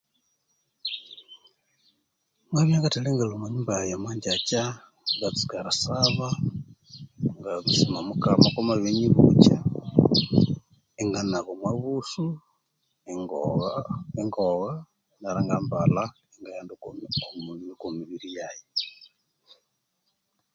[2.49, 4.63] Ngabya ngathali ngalhwa omwa nyumba yayi omwa ngyakya
[5.17, 6.27] ngatsuka erisaba
[7.39, 9.57] ngabisima omukama kwa mabinyibukya
[11.01, 12.25] inganaba omwa busu
[13.11, 13.73] ingogha
[14.21, 14.73] ingogha
[15.19, 16.03] neryo inga mbalha
[16.35, 16.89] ingaghenda okwa
[17.73, 18.63] okwa mibiri yayi